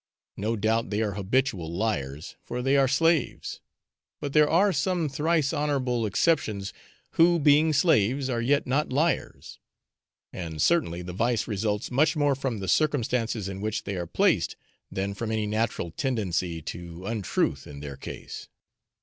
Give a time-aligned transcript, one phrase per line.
[0.35, 3.61] No doubt they are habitual liars, for they are slaves,
[4.19, 6.73] but there are some thrice honourable exceptions
[7.11, 9.59] who, being slaves, are yet not liars;
[10.33, 14.55] and certainly the vice results much more from the circumstances in which they are placed
[14.91, 18.49] than from any natural tendency to untruth in their case.